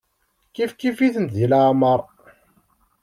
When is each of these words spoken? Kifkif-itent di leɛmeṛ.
Kifkif-itent 0.53 1.33
di 1.35 1.45
leɛmeṛ. 1.51 1.99